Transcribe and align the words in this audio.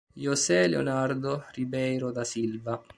José 0.15 0.65
Leonardo 0.67 1.45
Ribeiro 1.51 2.11
da 2.11 2.23
Silva 2.25 2.83